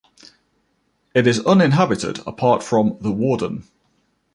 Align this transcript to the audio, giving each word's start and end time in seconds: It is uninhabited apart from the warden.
It 1.13 1.27
is 1.27 1.45
uninhabited 1.45 2.21
apart 2.25 2.63
from 2.63 2.97
the 3.01 3.11
warden. 3.11 3.65